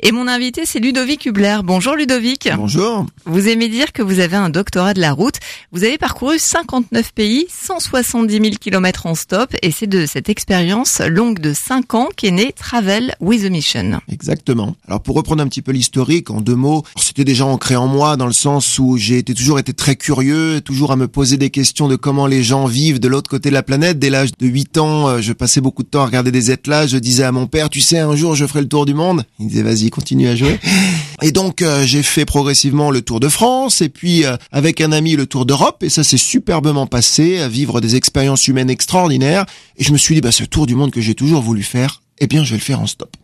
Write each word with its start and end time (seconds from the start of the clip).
Et 0.00 0.12
mon 0.12 0.28
invité, 0.28 0.62
c'est 0.64 0.78
Ludovic 0.78 1.26
Hubler. 1.26 1.58
Bonjour 1.64 1.96
Ludovic. 1.96 2.48
Bonjour. 2.56 3.04
Vous 3.24 3.48
aimez 3.48 3.68
dire 3.68 3.92
que 3.92 4.00
vous 4.00 4.20
avez 4.20 4.36
un 4.36 4.48
doctorat 4.48 4.94
de 4.94 5.00
la 5.00 5.12
route. 5.12 5.34
Vous 5.72 5.82
avez 5.82 5.98
parcouru 5.98 6.38
59 6.38 7.12
pays, 7.12 7.46
170 7.50 8.32
000 8.32 8.44
kilomètres 8.60 9.06
en 9.06 9.16
stop, 9.16 9.56
et 9.60 9.72
c'est 9.72 9.88
de 9.88 10.06
cette 10.06 10.28
expérience 10.28 11.00
longue 11.00 11.40
de 11.40 11.52
5 11.52 11.94
ans 11.94 12.08
qu'est 12.16 12.30
née 12.30 12.52
Travel 12.52 13.16
with 13.20 13.44
a 13.44 13.48
Mission. 13.48 14.00
Exactement. 14.08 14.76
Alors 14.86 15.02
pour 15.02 15.16
reprendre 15.16 15.42
un 15.42 15.48
petit 15.48 15.62
peu 15.62 15.72
l'historique, 15.72 16.30
en 16.30 16.42
deux 16.42 16.54
mots, 16.54 16.84
c'était 16.96 17.24
déjà 17.24 17.46
ancré 17.46 17.74
en 17.74 17.88
moi 17.88 18.16
dans 18.16 18.28
le 18.28 18.32
sens 18.32 18.78
où 18.78 18.96
j'ai 18.98 19.18
été, 19.18 19.34
toujours 19.34 19.58
été 19.58 19.72
très 19.72 19.96
curieux, 19.96 20.60
toujours 20.60 20.92
à 20.92 20.96
me 20.96 21.08
poser 21.08 21.38
des 21.38 21.50
questions 21.50 21.88
de 21.88 21.96
comment 21.96 22.28
les 22.28 22.44
gens 22.44 22.66
vivent 22.66 23.00
de 23.00 23.08
l'autre 23.08 23.28
côté 23.28 23.48
de 23.48 23.54
la 23.54 23.64
planète. 23.64 23.98
Dès 23.98 24.10
l'âge 24.10 24.30
de 24.38 24.46
8 24.46 24.78
ans, 24.78 25.08
euh, 25.08 25.20
je 25.20 25.32
passais 25.32 25.60
beaucoup 25.60 25.82
de 25.82 25.88
temps 25.88 26.02
à 26.02 26.06
regarder 26.06 26.30
des 26.30 26.52
ételages. 26.52 26.90
Je 26.90 26.98
disais 26.98 27.24
à 27.24 27.32
mon 27.32 27.48
père, 27.48 27.68
tu 27.68 27.80
sais, 27.80 27.98
un 27.98 28.14
jour 28.14 28.36
je 28.36 28.46
ferai 28.46 28.60
le 28.60 28.68
tour 28.68 28.86
du 28.86 28.94
monde. 28.94 29.24
Il 29.40 29.48
disait, 29.48 29.64
vas-y, 29.64 29.87
continue 29.90 30.28
à 30.28 30.36
jouer. 30.36 30.58
Et 31.22 31.32
donc 31.32 31.62
euh, 31.62 31.84
j'ai 31.84 32.02
fait 32.02 32.24
progressivement 32.24 32.90
le 32.90 33.02
Tour 33.02 33.20
de 33.20 33.28
France 33.28 33.80
et 33.80 33.88
puis 33.88 34.24
euh, 34.24 34.36
avec 34.52 34.80
un 34.80 34.92
ami 34.92 35.16
le 35.16 35.26
Tour 35.26 35.46
d'Europe 35.46 35.82
et 35.82 35.88
ça 35.88 36.04
s'est 36.04 36.16
superbement 36.16 36.86
passé, 36.86 37.38
à 37.38 37.48
vivre 37.48 37.80
des 37.80 37.96
expériences 37.96 38.46
humaines 38.46 38.70
extraordinaires. 38.70 39.44
Et 39.76 39.84
je 39.84 39.92
me 39.92 39.98
suis 39.98 40.14
dit, 40.14 40.20
bah 40.20 40.30
ce 40.30 40.44
Tour 40.44 40.66
du 40.66 40.76
monde 40.76 40.92
que 40.92 41.00
j'ai 41.00 41.14
toujours 41.14 41.42
voulu 41.42 41.64
faire, 41.64 42.02
eh 42.18 42.28
bien 42.28 42.44
je 42.44 42.50
vais 42.50 42.58
le 42.58 42.62
faire 42.62 42.80
en 42.80 42.86
stop. 42.86 43.16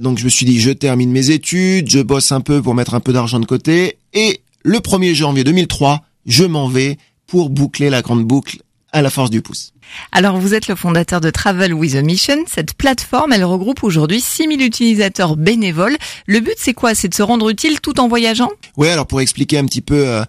Donc 0.00 0.18
je 0.18 0.24
me 0.24 0.28
suis 0.28 0.44
dit, 0.44 0.58
je 0.58 0.70
termine 0.70 1.12
mes 1.12 1.30
études, 1.30 1.88
je 1.88 2.00
bosse 2.00 2.32
un 2.32 2.40
peu 2.40 2.60
pour 2.60 2.74
mettre 2.74 2.94
un 2.94 3.00
peu 3.00 3.12
d'argent 3.12 3.38
de 3.38 3.46
côté 3.46 3.98
et 4.12 4.40
le 4.64 4.78
1er 4.78 5.14
janvier 5.14 5.44
2003, 5.44 6.02
je 6.26 6.44
m'en 6.44 6.66
vais 6.66 6.98
pour 7.28 7.50
boucler 7.50 7.90
la 7.90 8.02
grande 8.02 8.24
boucle 8.24 8.58
à 8.94 9.02
la 9.02 9.10
force 9.10 9.28
du 9.28 9.42
pouce. 9.42 9.72
Alors 10.12 10.38
vous 10.38 10.54
êtes 10.54 10.68
le 10.68 10.76
fondateur 10.76 11.20
de 11.20 11.28
Travel 11.30 11.74
with 11.74 11.96
a 11.96 12.02
Mission. 12.02 12.44
Cette 12.46 12.74
plateforme, 12.74 13.32
elle 13.32 13.44
regroupe 13.44 13.82
aujourd'hui 13.82 14.20
6000 14.20 14.62
utilisateurs 14.62 15.36
bénévoles. 15.36 15.96
Le 16.26 16.40
but 16.40 16.54
c'est 16.56 16.74
quoi? 16.74 16.94
C'est 16.94 17.08
de 17.08 17.14
se 17.14 17.22
rendre 17.22 17.50
utile 17.50 17.80
tout 17.80 17.98
en 18.00 18.08
voyageant? 18.08 18.50
Oui, 18.76 18.88
alors 18.88 19.06
pour 19.06 19.20
expliquer 19.20 19.58
un 19.58 19.66
petit 19.66 19.80
peu 19.80 20.06
euh, 20.06 20.24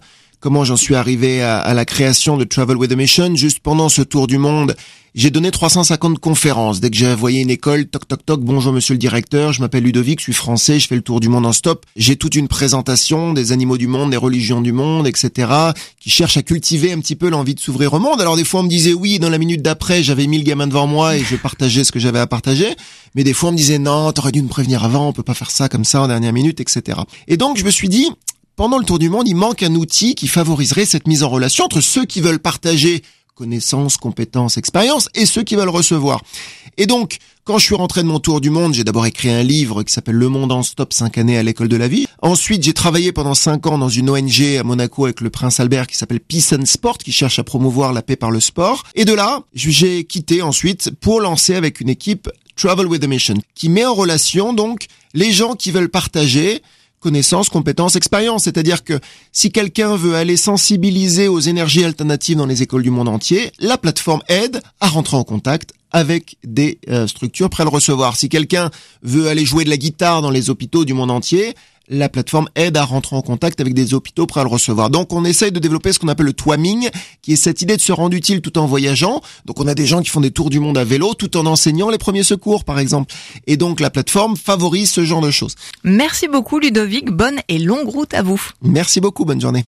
comment 0.46 0.64
j'en 0.64 0.76
suis 0.76 0.94
arrivé 0.94 1.42
à, 1.42 1.58
à, 1.58 1.74
la 1.74 1.84
création 1.84 2.36
de 2.36 2.44
Travel 2.44 2.76
with 2.76 2.92
a 2.92 2.94
Mission, 2.94 3.34
juste 3.34 3.58
pendant 3.58 3.88
ce 3.88 4.00
tour 4.00 4.28
du 4.28 4.38
monde, 4.38 4.76
j'ai 5.16 5.30
donné 5.30 5.50
350 5.50 6.18
conférences. 6.18 6.78
Dès 6.78 6.90
que 6.90 6.96
j'ai 6.96 7.10
envoyé 7.10 7.40
une 7.40 7.48
école, 7.48 7.86
toc 7.86 8.06
toc 8.06 8.24
toc, 8.26 8.42
bonjour 8.42 8.70
monsieur 8.70 8.92
le 8.92 8.98
directeur, 8.98 9.54
je 9.54 9.62
m'appelle 9.62 9.82
Ludovic, 9.82 10.20
je 10.20 10.24
suis 10.24 10.32
français, 10.34 10.78
je 10.78 10.86
fais 10.86 10.94
le 10.94 11.00
tour 11.00 11.20
du 11.20 11.30
monde 11.30 11.46
en 11.46 11.54
stop. 11.54 11.86
J'ai 11.96 12.16
toute 12.16 12.34
une 12.34 12.48
présentation 12.48 13.32
des 13.32 13.50
animaux 13.50 13.78
du 13.78 13.86
monde, 13.86 14.10
des 14.10 14.18
religions 14.18 14.60
du 14.60 14.72
monde, 14.72 15.08
etc. 15.08 15.50
qui 15.98 16.10
cherche 16.10 16.36
à 16.36 16.42
cultiver 16.42 16.92
un 16.92 17.00
petit 17.00 17.16
peu 17.16 17.30
l'envie 17.30 17.54
de 17.54 17.60
s'ouvrir 17.60 17.94
au 17.94 17.98
monde. 17.98 18.20
Alors 18.20 18.36
des 18.36 18.44
fois 18.44 18.60
on 18.60 18.64
me 18.64 18.68
disait 18.68 18.92
oui, 18.92 19.18
dans 19.18 19.30
la 19.30 19.38
minute 19.38 19.62
d'après 19.62 20.02
j'avais 20.02 20.26
1000 20.26 20.44
gamins 20.44 20.66
devant 20.66 20.86
moi 20.86 21.16
et 21.16 21.24
je 21.24 21.34
partageais 21.36 21.82
ce 21.82 21.92
que 21.92 21.98
j'avais 21.98 22.20
à 22.20 22.26
partager. 22.26 22.76
Mais 23.14 23.24
des 23.24 23.32
fois 23.32 23.48
on 23.48 23.52
me 23.52 23.56
disait 23.56 23.78
non, 23.78 24.12
t'aurais 24.12 24.32
dû 24.32 24.42
me 24.42 24.48
prévenir 24.48 24.84
avant, 24.84 25.08
on 25.08 25.12
peut 25.14 25.22
pas 25.22 25.34
faire 25.34 25.50
ça 25.50 25.70
comme 25.70 25.84
ça 25.84 26.02
en 26.02 26.08
dernière 26.08 26.34
minute, 26.34 26.60
etc. 26.60 27.00
Et 27.26 27.38
donc 27.38 27.56
je 27.56 27.64
me 27.64 27.70
suis 27.70 27.88
dit, 27.88 28.10
pendant 28.56 28.78
le 28.78 28.84
tour 28.84 28.98
du 28.98 29.10
monde, 29.10 29.28
il 29.28 29.36
manque 29.36 29.62
un 29.62 29.74
outil 29.74 30.14
qui 30.14 30.28
favoriserait 30.28 30.86
cette 30.86 31.06
mise 31.06 31.22
en 31.22 31.28
relation 31.28 31.64
entre 31.66 31.82
ceux 31.82 32.06
qui 32.06 32.22
veulent 32.22 32.40
partager 32.40 33.02
connaissances, 33.34 33.98
compétences, 33.98 34.56
expériences 34.56 35.10
et 35.14 35.26
ceux 35.26 35.42
qui 35.42 35.56
veulent 35.56 35.68
recevoir. 35.68 36.22
Et 36.78 36.86
donc, 36.86 37.18
quand 37.44 37.58
je 37.58 37.66
suis 37.66 37.74
rentré 37.74 38.02
de 38.02 38.08
mon 38.08 38.18
tour 38.18 38.40
du 38.40 38.48
monde, 38.48 38.72
j'ai 38.72 38.82
d'abord 38.82 39.04
écrit 39.04 39.28
un 39.28 39.42
livre 39.42 39.82
qui 39.82 39.92
s'appelle 39.92 40.14
Le 40.14 40.30
Monde 40.30 40.52
en 40.52 40.62
Stop 40.62 40.94
5 40.94 41.18
années 41.18 41.36
à 41.36 41.42
l'école 41.42 41.68
de 41.68 41.76
la 41.76 41.86
vie. 41.86 42.06
Ensuite, 42.22 42.62
j'ai 42.62 42.72
travaillé 42.72 43.12
pendant 43.12 43.34
5 43.34 43.66
ans 43.66 43.76
dans 43.76 43.90
une 43.90 44.08
ONG 44.08 44.56
à 44.58 44.64
Monaco 44.64 45.04
avec 45.04 45.20
le 45.20 45.28
prince 45.28 45.60
Albert 45.60 45.86
qui 45.86 45.96
s'appelle 45.96 46.20
Peace 46.20 46.54
and 46.58 46.64
Sport 46.64 46.96
qui 46.96 47.12
cherche 47.12 47.38
à 47.38 47.44
promouvoir 47.44 47.92
la 47.92 48.00
paix 48.00 48.16
par 48.16 48.30
le 48.30 48.40
sport. 48.40 48.84
Et 48.94 49.04
de 49.04 49.12
là, 49.12 49.42
j'ai 49.54 50.04
quitté 50.04 50.40
ensuite 50.40 50.90
pour 51.00 51.20
lancer 51.20 51.54
avec 51.54 51.80
une 51.80 51.90
équipe 51.90 52.30
Travel 52.56 52.86
with 52.86 53.04
a 53.04 53.06
Mission 53.06 53.36
qui 53.54 53.68
met 53.68 53.84
en 53.84 53.94
relation 53.94 54.54
donc 54.54 54.86
les 55.12 55.30
gens 55.30 55.54
qui 55.54 55.70
veulent 55.70 55.90
partager 55.90 56.62
connaissances, 57.00 57.48
compétences, 57.48 57.96
expériences. 57.96 58.44
C'est-à-dire 58.44 58.84
que 58.84 58.98
si 59.32 59.50
quelqu'un 59.50 59.96
veut 59.96 60.14
aller 60.14 60.36
sensibiliser 60.36 61.28
aux 61.28 61.40
énergies 61.40 61.84
alternatives 61.84 62.36
dans 62.36 62.46
les 62.46 62.62
écoles 62.62 62.82
du 62.82 62.90
monde 62.90 63.08
entier, 63.08 63.52
la 63.58 63.78
plateforme 63.78 64.22
aide 64.28 64.60
à 64.80 64.88
rentrer 64.88 65.16
en 65.16 65.24
contact 65.24 65.72
avec 65.92 66.36
des 66.44 66.78
euh, 66.88 67.06
structures 67.06 67.48
prêtes 67.48 67.66
à 67.66 67.70
le 67.70 67.74
recevoir. 67.74 68.16
Si 68.16 68.28
quelqu'un 68.28 68.70
veut 69.02 69.28
aller 69.28 69.44
jouer 69.44 69.64
de 69.64 69.70
la 69.70 69.76
guitare 69.76 70.20
dans 70.20 70.30
les 70.30 70.50
hôpitaux 70.50 70.84
du 70.84 70.94
monde 70.94 71.10
entier, 71.10 71.54
la 71.88 72.08
plateforme 72.08 72.48
aide 72.54 72.76
à 72.76 72.84
rentrer 72.84 73.16
en 73.16 73.22
contact 73.22 73.60
avec 73.60 73.74
des 73.74 73.94
hôpitaux 73.94 74.26
prêts 74.26 74.40
à 74.40 74.44
le 74.44 74.50
recevoir. 74.50 74.90
Donc 74.90 75.12
on 75.12 75.24
essaye 75.24 75.52
de 75.52 75.58
développer 75.58 75.92
ce 75.92 75.98
qu'on 75.98 76.08
appelle 76.08 76.26
le 76.26 76.32
twaming, 76.32 76.90
qui 77.22 77.32
est 77.32 77.36
cette 77.36 77.62
idée 77.62 77.76
de 77.76 77.80
se 77.80 77.92
rendre 77.92 78.14
utile 78.14 78.40
tout 78.40 78.58
en 78.58 78.66
voyageant. 78.66 79.22
Donc 79.44 79.60
on 79.60 79.66
a 79.66 79.74
des 79.74 79.86
gens 79.86 80.02
qui 80.02 80.10
font 80.10 80.20
des 80.20 80.30
tours 80.30 80.50
du 80.50 80.60
monde 80.60 80.78
à 80.78 80.84
vélo 80.84 81.14
tout 81.14 81.36
en 81.36 81.46
enseignant 81.46 81.90
les 81.90 81.98
premiers 81.98 82.24
secours 82.24 82.64
par 82.64 82.78
exemple. 82.78 83.14
Et 83.46 83.56
donc 83.56 83.80
la 83.80 83.90
plateforme 83.90 84.36
favorise 84.36 84.90
ce 84.90 85.04
genre 85.04 85.20
de 85.20 85.30
choses. 85.30 85.54
Merci 85.84 86.28
beaucoup 86.28 86.58
Ludovic, 86.58 87.10
bonne 87.10 87.40
et 87.48 87.58
longue 87.58 87.88
route 87.88 88.14
à 88.14 88.22
vous. 88.22 88.40
Merci 88.62 89.00
beaucoup, 89.00 89.24
bonne 89.24 89.40
journée. 89.40 89.64